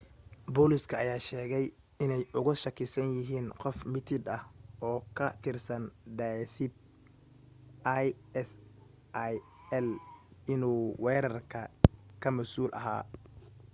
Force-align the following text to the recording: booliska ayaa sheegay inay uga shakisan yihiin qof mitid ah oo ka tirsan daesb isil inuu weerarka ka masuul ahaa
booliska 0.55 0.95
ayaa 1.01 1.21
sheegay 1.25 1.65
inay 2.03 2.23
uga 2.39 2.53
shakisan 2.63 3.09
yihiin 3.17 3.49
qof 3.63 3.77
mitid 3.93 4.25
ah 4.35 4.43
oo 4.87 4.99
ka 5.17 5.27
tirsan 5.43 5.83
daesb 6.17 6.73
isil 8.41 9.87
inuu 10.53 10.81
weerarka 11.03 11.59
ka 12.21 12.29
masuul 12.37 12.71
ahaa 12.79 13.03